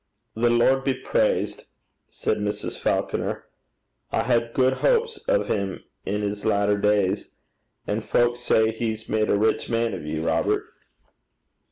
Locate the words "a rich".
9.29-9.69